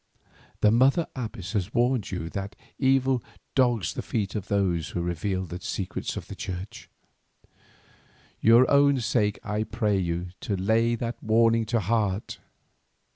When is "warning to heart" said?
11.21-12.39